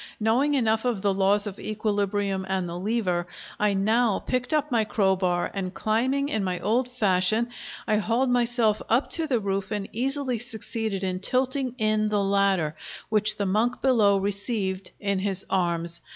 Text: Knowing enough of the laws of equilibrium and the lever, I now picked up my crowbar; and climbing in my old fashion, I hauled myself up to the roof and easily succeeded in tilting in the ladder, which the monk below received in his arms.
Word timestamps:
Knowing 0.19 0.55
enough 0.55 0.83
of 0.83 1.03
the 1.03 1.13
laws 1.13 1.45
of 1.45 1.59
equilibrium 1.59 2.43
and 2.49 2.67
the 2.67 2.75
lever, 2.75 3.27
I 3.59 3.75
now 3.75 4.17
picked 4.17 4.51
up 4.51 4.71
my 4.71 4.83
crowbar; 4.83 5.51
and 5.53 5.71
climbing 5.75 6.29
in 6.29 6.43
my 6.43 6.59
old 6.59 6.89
fashion, 6.89 7.49
I 7.87 7.97
hauled 7.97 8.31
myself 8.31 8.81
up 8.89 9.11
to 9.11 9.27
the 9.27 9.39
roof 9.39 9.69
and 9.69 9.87
easily 9.93 10.39
succeeded 10.39 11.03
in 11.03 11.19
tilting 11.19 11.75
in 11.77 12.07
the 12.09 12.23
ladder, 12.23 12.75
which 13.09 13.37
the 13.37 13.45
monk 13.45 13.79
below 13.79 14.17
received 14.17 14.89
in 14.99 15.19
his 15.19 15.45
arms. 15.51 16.01